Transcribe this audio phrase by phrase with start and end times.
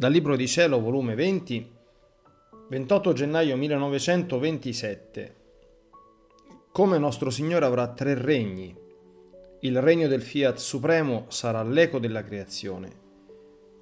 [0.00, 1.70] Dal Libro di Cielo, volume 20,
[2.70, 5.34] 28 gennaio 1927.
[6.72, 8.74] Come nostro Signore avrà tre regni.
[9.60, 12.90] Il regno del Fiat Supremo sarà l'eco della creazione.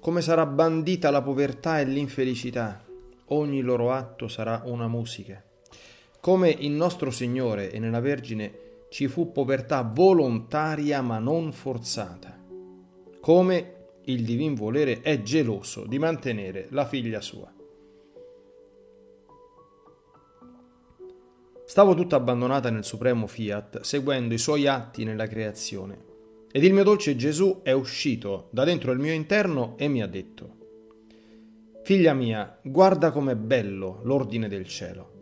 [0.01, 2.83] Come sarà bandita la povertà e l'infelicità.
[3.27, 5.41] Ogni loro atto sarà una musica.
[6.19, 12.37] Come in nostro Signore e nella Vergine ci fu povertà volontaria ma non forzata.
[13.21, 13.78] Come
[14.09, 17.53] il divin volere è geloso di mantenere la figlia sua.
[21.63, 26.07] Stavo tutta abbandonata nel supremo fiat, seguendo i suoi atti nella creazione.
[26.51, 30.07] Ed il mio dolce Gesù è uscito da dentro il mio interno e mi ha
[30.07, 30.57] detto,
[31.83, 35.17] Figlia mia, guarda com'è bello l'ordine del cielo.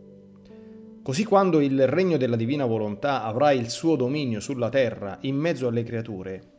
[1.02, 5.68] Così quando il regno della divina volontà avrà il suo dominio sulla terra in mezzo
[5.68, 6.57] alle creature,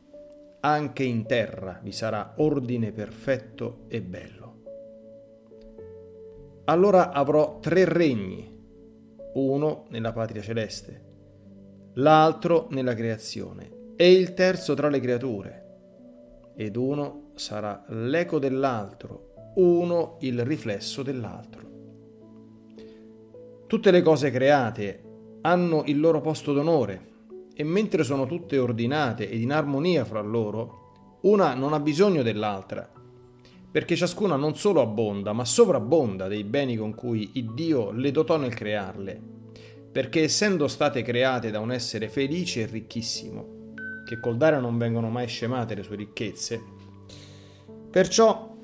[0.62, 4.48] anche in terra vi sarà ordine perfetto e bello.
[6.66, 8.58] Allora avrò tre regni,
[9.34, 11.06] uno nella patria celeste,
[11.94, 15.66] l'altro nella creazione e il terzo tra le creature,
[16.56, 21.68] ed uno sarà l'eco dell'altro, uno il riflesso dell'altro.
[23.66, 25.04] Tutte le cose create
[25.42, 27.09] hanno il loro posto d'onore
[27.60, 32.90] e mentre sono tutte ordinate ed in armonia fra loro, una non ha bisogno dell'altra,
[33.70, 38.38] perché ciascuna non solo abbonda, ma sovrabbonda dei beni con cui il Dio le dotò
[38.38, 39.22] nel crearle,
[39.92, 43.74] perché essendo state create da un essere felice e ricchissimo,
[44.06, 46.64] che col dare non vengono mai scemate le sue ricchezze,
[47.92, 48.56] perciò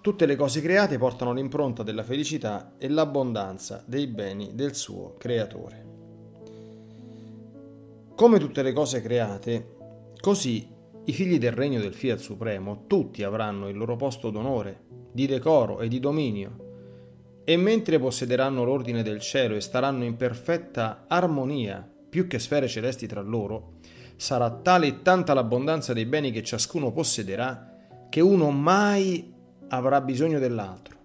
[0.00, 5.95] tutte le cose create portano l'impronta della felicità e l'abbondanza dei beni del suo creatore.
[8.16, 9.76] Come tutte le cose create,
[10.18, 10.66] così
[11.04, 15.80] i figli del regno del Fiat Supremo tutti avranno il loro posto d'onore, di decoro
[15.80, 22.26] e di dominio, e mentre possederanno l'ordine del cielo e staranno in perfetta armonia, più
[22.26, 23.80] che sfere celesti tra loro,
[24.16, 27.76] sarà tale e tanta l'abbondanza dei beni che ciascuno possederà,
[28.08, 29.30] che uno mai
[29.68, 30.96] avrà bisogno dell'altro.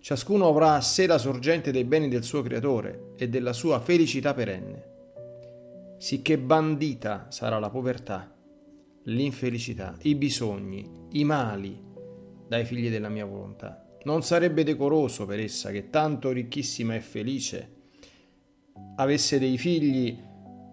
[0.00, 4.34] Ciascuno avrà a sé la sorgente dei beni del suo creatore e della sua felicità
[4.34, 4.85] perenne
[5.98, 8.34] sicché bandita sarà la povertà,
[9.04, 11.82] l'infelicità, i bisogni, i mali
[12.48, 13.84] dai figli della mia volontà.
[14.04, 17.74] Non sarebbe decoroso per essa che tanto ricchissima e felice
[18.96, 20.22] avesse dei figli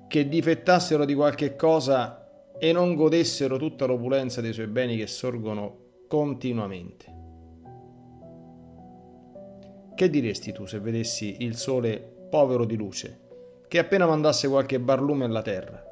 [0.08, 6.04] che difettassero di qualche cosa e non godessero tutta l'opulenza dei suoi beni che sorgono
[6.08, 7.22] continuamente.
[9.96, 13.23] Che diresti tu se vedessi il sole povero di luce?
[13.74, 15.84] Che appena mandasse qualche barlume alla terra.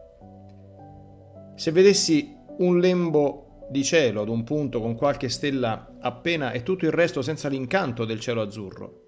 [1.56, 6.86] Se vedessi un lembo di cielo ad un punto con qualche stella appena e tutto
[6.86, 9.02] il resto senza l'incanto del cielo azzurro,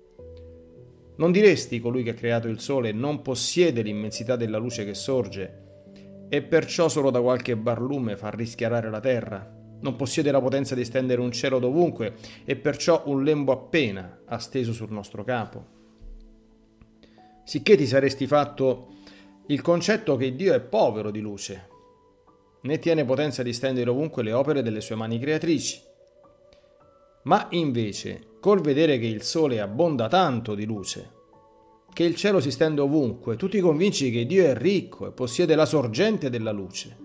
[1.18, 6.26] non diresti colui che ha creato il sole non possiede l'immensità della luce che sorge
[6.28, 9.56] e perciò solo da qualche barlume fa rischiarare la terra?
[9.82, 14.40] Non possiede la potenza di stendere un cielo dovunque e perciò un lembo appena ha
[14.40, 15.82] steso sul nostro capo?
[17.44, 18.88] Sicché ti saresti fatto
[19.48, 21.68] il concetto che Dio è povero di luce,
[22.62, 25.82] né tiene potenza di stendere ovunque le opere delle sue mani creatrici.
[27.24, 31.12] Ma invece, col vedere che il sole abbonda tanto di luce,
[31.94, 35.56] che il cielo si stende ovunque, tu ti convinci che Dio è ricco e possiede
[35.56, 36.98] la sorgente della luce,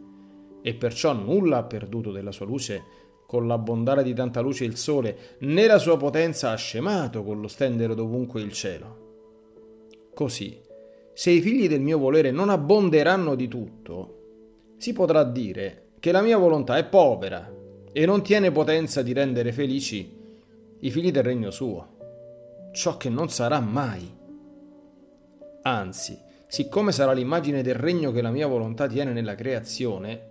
[0.63, 2.85] e perciò nulla ha perduto della sua luce
[3.27, 7.49] con l'abbondare di tanta luce il sole, né la sua potenza ha scemato con lo
[7.49, 9.08] stendere dovunque il cielo.
[10.19, 10.61] Così,
[11.13, 16.23] se i figli del mio volere non abbonderanno di tutto, si potrà dire che la
[16.23, 17.49] mia volontà è povera
[17.93, 20.13] e non tiene potenza di rendere felici
[20.81, 24.13] i figli del regno suo, ciò che non sarà mai.
[25.63, 26.19] Anzi,
[26.49, 30.31] siccome sarà l'immagine del regno che la mia volontà tiene nella creazione,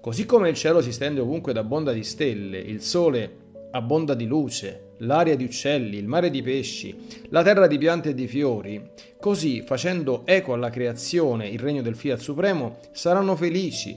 [0.00, 3.45] così come il cielo si stende ovunque ed abbonda di stelle, il sole
[3.76, 6.96] abbonda di luce, l'aria di uccelli, il mare di pesci,
[7.28, 8.90] la terra di piante e di fiori,
[9.20, 13.96] così facendo eco alla creazione il regno del Fiat Supremo, saranno felici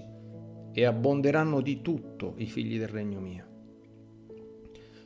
[0.72, 3.48] e abbonderanno di tutto i figli del regno mio.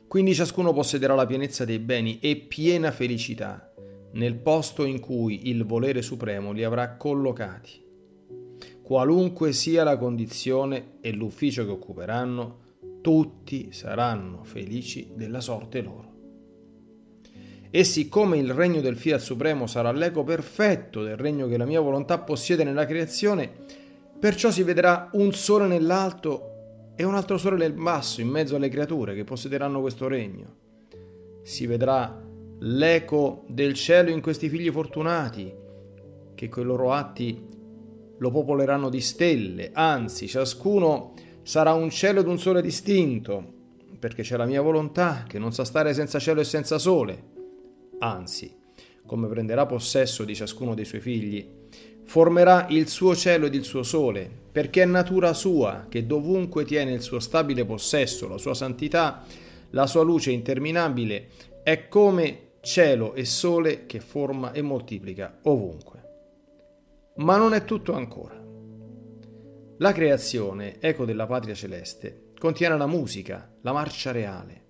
[0.08, 3.72] Quindi ciascuno possederà la pienezza dei beni e piena felicità
[4.12, 7.82] nel posto in cui il volere supremo li avrà collocati.
[8.82, 12.58] Qualunque sia la condizione e l'ufficio che occuperanno,
[13.04, 16.12] tutti saranno felici della sorte loro.
[17.70, 21.82] E siccome il regno del Fiat Supremo sarà l'eco perfetto del regno che la mia
[21.82, 23.50] volontà possiede nella creazione,
[24.18, 28.70] perciò si vedrà un sole nell'alto e un altro sole nel basso, in mezzo alle
[28.70, 30.54] creature che possederanno questo regno.
[31.42, 32.22] Si vedrà
[32.60, 35.52] l'eco del cielo in questi figli fortunati,
[36.34, 37.52] che coi loro atti
[38.16, 41.12] lo popoleranno di stelle, anzi ciascuno
[41.44, 43.52] sarà un cielo ed un sole distinto,
[43.98, 47.22] perché c'è la mia volontà che non sa stare senza cielo e senza sole.
[47.98, 48.56] Anzi,
[49.06, 51.46] come prenderà possesso di ciascuno dei suoi figli,
[52.04, 56.92] formerà il suo cielo ed il suo sole, perché è natura sua che dovunque tiene
[56.92, 59.22] il suo stabile possesso, la sua santità,
[59.70, 61.28] la sua luce interminabile,
[61.62, 66.02] è come cielo e sole che forma e moltiplica ovunque.
[67.16, 68.43] Ma non è tutto ancora.
[69.78, 74.62] La creazione, eco della patria celeste, contiene la musica, la marcia reale.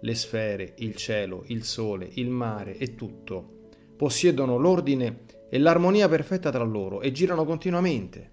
[0.00, 6.50] Le sfere, il cielo, il sole, il mare e tutto possiedono l'ordine e l'armonia perfetta
[6.50, 8.30] tra loro e girano continuamente.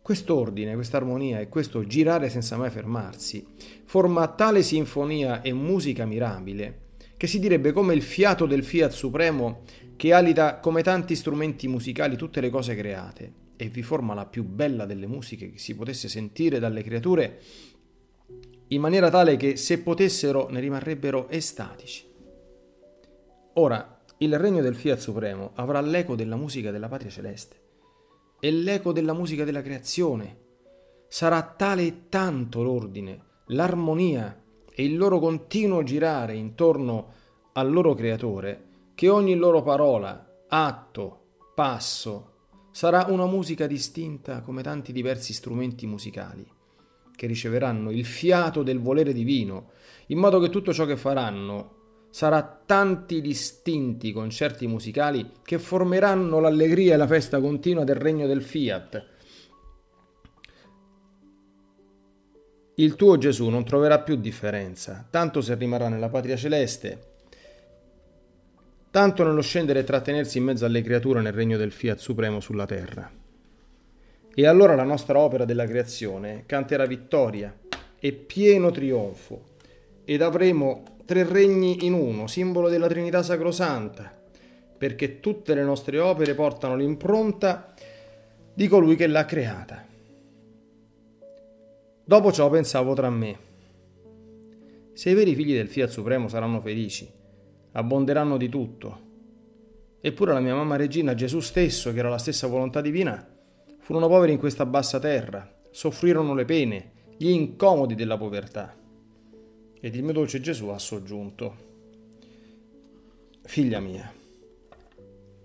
[0.00, 3.46] Quest'ordine, questa armonia e questo girare senza mai fermarsi
[3.84, 9.60] forma tale sinfonia e musica mirabile che si direbbe come il fiato del Fiat Supremo
[9.96, 14.44] che alita come tanti strumenti musicali tutte le cose create e vi forma la più
[14.44, 17.40] bella delle musiche che si potesse sentire dalle creature
[18.68, 22.10] in maniera tale che se potessero ne rimarrebbero estatici.
[23.54, 27.62] Ora, il regno del Fiat Supremo avrà l'eco della musica della patria celeste
[28.40, 30.42] e l'eco della musica della creazione.
[31.08, 37.12] Sarà tale e tanto l'ordine, l'armonia e il loro continuo girare intorno
[37.52, 41.20] al loro creatore che ogni loro parola, atto,
[41.54, 42.33] passo
[42.74, 46.44] sarà una musica distinta come tanti diversi strumenti musicali
[47.14, 49.70] che riceveranno il fiato del volere divino,
[50.08, 56.94] in modo che tutto ciò che faranno sarà tanti distinti concerti musicali che formeranno l'allegria
[56.94, 59.06] e la festa continua del regno del fiat.
[62.74, 67.13] Il tuo Gesù non troverà più differenza, tanto se rimarrà nella patria celeste,
[68.94, 72.64] tanto nello scendere e trattenersi in mezzo alle creature nel regno del fiat supremo sulla
[72.64, 73.10] terra.
[74.32, 77.52] E allora la nostra opera della creazione canterà vittoria
[77.98, 79.46] e pieno trionfo,
[80.04, 84.16] ed avremo tre regni in uno, simbolo della Trinità Sacrosanta,
[84.78, 87.74] perché tutte le nostre opere portano l'impronta
[88.54, 89.84] di colui che l'ha creata.
[92.04, 93.38] Dopo ciò pensavo tra me,
[94.92, 97.22] se i veri figli del Fiat Supremo saranno felici,
[97.74, 99.00] abbonderanno di tutto.
[100.00, 103.26] Eppure la mia mamma regina, Gesù stesso, che era la stessa volontà divina,
[103.78, 108.82] furono poveri in questa bassa terra, soffrirono le pene, gli incomodi della povertà
[109.84, 111.56] ed il mio dolce Gesù ha soggiunto.
[113.42, 114.10] Figlia mia,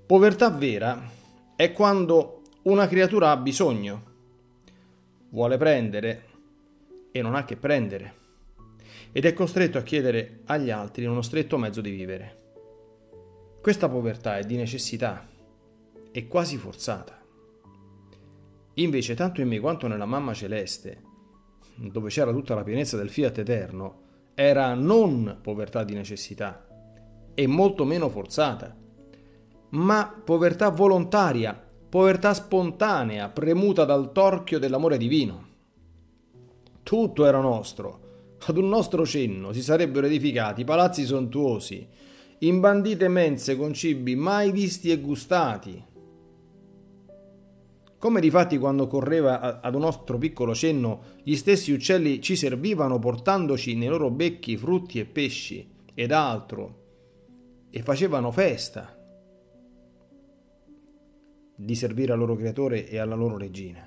[0.05, 1.11] povertà vera
[1.57, 4.03] è quando una creatura ha bisogno,
[5.31, 6.23] vuole prendere
[7.11, 8.13] e non ha che prendere,
[9.11, 12.37] ed è costretto a chiedere agli altri uno stretto mezzo di vivere.
[13.61, 15.27] Questa povertà è di necessità,
[16.11, 17.19] è quasi forzata.
[18.75, 21.01] Invece, tanto in me quanto nella mamma celeste,
[21.75, 24.01] dove c'era tutta la pienezza del fiat eterno,
[24.33, 26.65] era non povertà di necessità
[27.33, 28.75] e molto meno forzata,
[29.71, 35.47] ma povertà volontaria, povertà spontanea, premuta dal torchio dell'amore divino.
[36.83, 38.08] Tutto era nostro.
[38.45, 41.87] Ad un nostro cenno si sarebbero edificati palazzi sontuosi,
[42.39, 45.83] imbandite mense con cibi mai visti e gustati,
[47.99, 53.75] come difatti quando correva ad un nostro piccolo cenno, gli stessi uccelli ci servivano portandoci
[53.75, 56.77] nei loro becchi frutti e pesci ed altro,
[57.69, 58.97] e facevano festa
[61.55, 63.85] di servire al loro creatore e alla loro regina.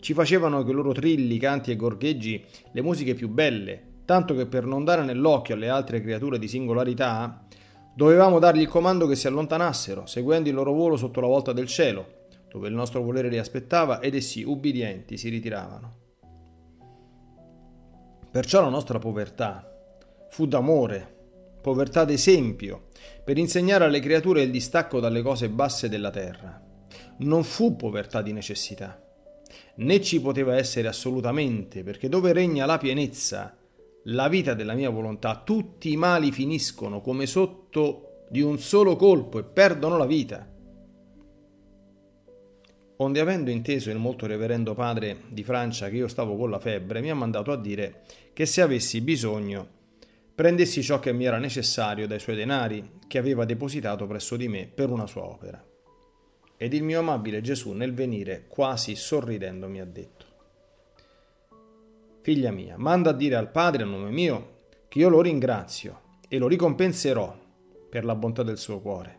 [0.00, 4.46] Ci facevano con i loro trilli, canti e gorgheggi le musiche più belle, tanto che
[4.46, 7.46] per non dare nell'occhio alle altre creature di singolarità,
[7.94, 11.66] dovevamo dargli il comando che si allontanassero, seguendo il loro volo sotto la volta del
[11.66, 15.96] cielo, dove il nostro volere li aspettava ed essi, ubbidienti, si ritiravano.
[18.30, 19.68] Perciò la nostra povertà
[20.30, 21.16] fu d'amore,
[21.60, 22.86] povertà d'esempio,
[23.24, 26.62] per insegnare alle creature il distacco dalle cose basse della terra.
[27.18, 29.02] Non fu povertà di necessità,
[29.76, 33.56] né ci poteva essere assolutamente, perché dove regna la pienezza,
[34.04, 39.38] la vita della mia volontà, tutti i mali finiscono come sotto di un solo colpo
[39.38, 40.56] e perdono la vita
[43.00, 47.00] onde avendo inteso il molto reverendo padre di Francia che io stavo con la febbre,
[47.00, 48.02] mi ha mandato a dire
[48.32, 49.76] che se avessi bisogno
[50.34, 54.70] prendessi ciò che mi era necessario dai suoi denari che aveva depositato presso di me
[54.72, 55.67] per una sua opera.
[56.60, 60.26] Ed il mio amabile Gesù nel venire, quasi sorridendo, mi ha detto,
[62.20, 64.56] Figlia mia, manda a dire al Padre a nome mio
[64.88, 67.34] che io lo ringrazio e lo ricompenserò
[67.88, 69.18] per la bontà del suo cuore,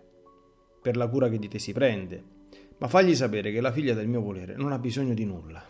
[0.81, 2.23] per la cura che di te si prende,
[2.77, 5.63] ma fagli sapere che la figlia del mio volere non ha bisogno di nulla,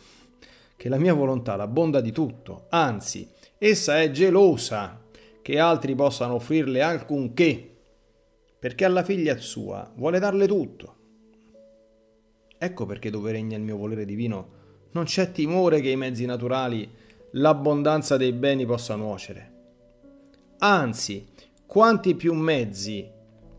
[0.76, 5.06] che la mia volontà l'abbonda di tutto, anzi, essa è gelosa
[5.42, 7.78] che altri possano offrirle alcunché,
[8.60, 10.99] perché alla figlia sua vuole darle tutto.
[12.62, 14.58] Ecco perché dove regna il mio volere divino
[14.92, 16.92] non c'è timore che i mezzi naturali,
[17.32, 19.54] l'abbondanza dei beni possa nuocere.
[20.58, 21.25] Anzi,
[21.66, 23.10] quanti più mezzi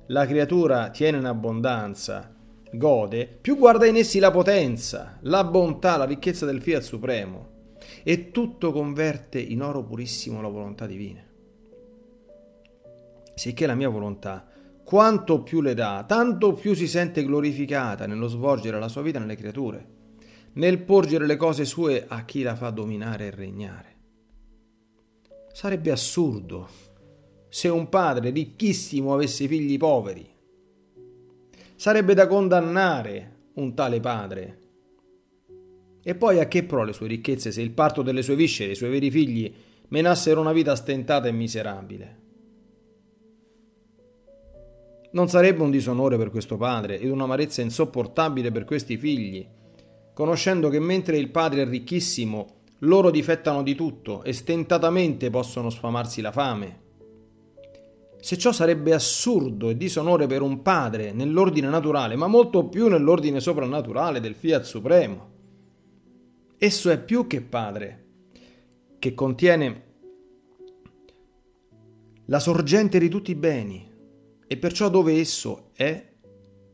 [0.08, 2.34] la creatura tiene in abbondanza,
[2.72, 7.48] gode, più guarda in essi la potenza, la bontà, la ricchezza del Fiat Supremo,
[8.02, 11.22] e tutto converte in oro purissimo la volontà divina.
[13.34, 14.46] Sicché la mia volontà,
[14.90, 19.36] quanto più le dà, tanto più si sente glorificata nello svolgere la sua vita nelle
[19.36, 19.86] creature,
[20.54, 23.96] nel porgere le cose sue a chi la fa dominare e regnare.
[25.52, 26.68] Sarebbe assurdo
[27.48, 30.28] se un padre ricchissimo avesse figli poveri.
[31.76, 34.58] Sarebbe da condannare un tale padre.
[36.02, 38.74] E poi a che pro le sue ricchezze se il parto delle sue viscere, i
[38.74, 39.54] suoi veri figli,
[39.86, 42.18] menassero una vita stentata e miserabile?
[45.12, 49.46] Non sarebbe un disonore per questo padre ed un'amarezza insopportabile per questi figli,
[50.14, 52.46] conoscendo che mentre il padre è ricchissimo,
[52.80, 56.80] loro difettano di tutto e stentatamente possono sfamarsi la fame.
[58.20, 63.40] Se ciò sarebbe assurdo e disonore per un padre nell'ordine naturale, ma molto più nell'ordine
[63.40, 65.28] soprannaturale del Fiat Supremo.
[66.56, 68.04] Esso è più che padre,
[68.98, 69.84] che contiene
[72.26, 73.89] la sorgente di tutti i beni,
[74.52, 76.04] e perciò dove esso è,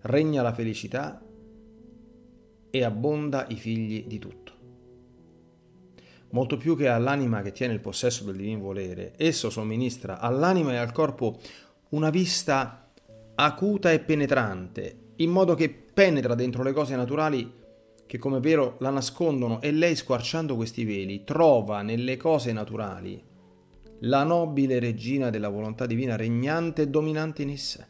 [0.01, 1.23] regna la felicità
[2.71, 4.53] e abbonda i figli di tutto.
[6.31, 10.77] Molto più che all'anima che tiene il possesso del divino volere, esso somministra all'anima e
[10.77, 11.39] al corpo
[11.91, 12.91] una vista
[13.35, 17.53] acuta e penetrante, in modo che penetra dentro le cose naturali
[18.07, 23.23] che come vero la nascondono e lei squarciando questi veli trova nelle cose naturali
[24.01, 27.87] la nobile regina della volontà divina regnante e dominante in essa.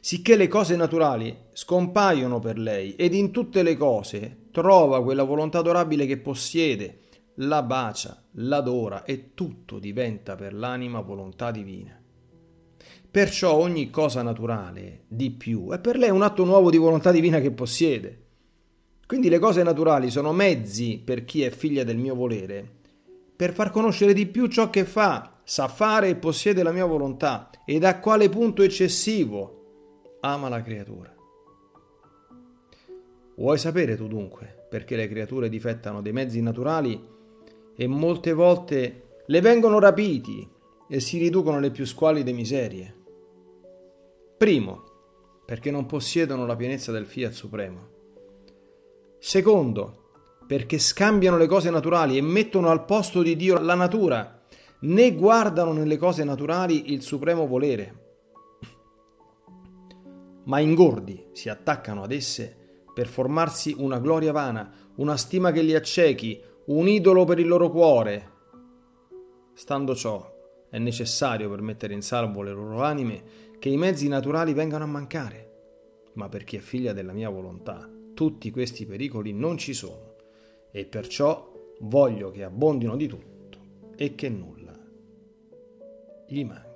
[0.00, 5.58] Sicché le cose naturali scompaiono per lei ed in tutte le cose trova quella volontà
[5.58, 7.00] adorabile che possiede,
[7.36, 12.00] la bacia, l'adora e tutto diventa per l'anima volontà divina.
[13.10, 17.40] Perciò ogni cosa naturale di più è per lei un atto nuovo di volontà divina
[17.40, 18.26] che possiede.
[19.06, 22.76] Quindi le cose naturali sono mezzi per chi è figlia del mio volere
[23.38, 27.50] per far conoscere di più ciò che fa, sa fare e possiede la mia volontà
[27.64, 31.14] ed a quale punto eccessivo ama la creatura.
[33.36, 37.00] Vuoi sapere tu dunque perché le creature difettano dei mezzi naturali
[37.76, 40.50] e molte volte le vengono rapiti
[40.88, 42.96] e si riducono alle più squallide miserie?
[44.36, 44.82] Primo,
[45.46, 47.88] perché non possiedono la pienezza del Fiat Supremo.
[49.20, 50.07] Secondo,
[50.48, 54.40] perché scambiano le cose naturali e mettono al posto di Dio la natura,
[54.80, 58.06] né guardano nelle cose naturali il supremo volere,
[60.44, 62.56] ma ingordi si attaccano ad esse
[62.94, 67.68] per formarsi una gloria vana, una stima che li accechi, un idolo per il loro
[67.70, 68.30] cuore.
[69.52, 70.34] Stando ciò,
[70.70, 73.22] è necessario per mettere in salvo le loro anime
[73.58, 75.46] che i mezzi naturali vengano a mancare.
[76.14, 80.07] Ma per chi è figlia della mia volontà, tutti questi pericoli non ci sono
[80.78, 83.58] e perciò voglio che abbondino di tutto
[83.96, 84.78] e che nulla
[86.28, 86.67] gli manchi.